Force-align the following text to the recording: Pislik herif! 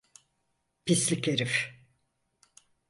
Pislik 0.85 1.27
herif! 1.27 1.71